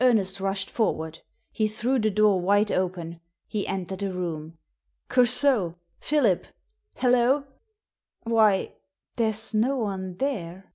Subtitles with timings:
[0.00, 1.18] Ernest rushed forward
[1.52, 3.20] He threw the door wide open.
[3.46, 4.56] He entered the room.
[5.10, 5.74] "Coursault!
[6.00, 6.46] Philip!
[6.94, 7.44] Hallo!
[8.22, 8.72] Why—
[9.18, 10.72] there's no one there